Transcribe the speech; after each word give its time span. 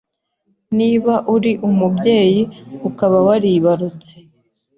Niba 0.77 1.13
uri 1.35 1.51
umubyeyi 1.69 2.41
ukaba 2.89 3.17
waribarutse 3.27 4.11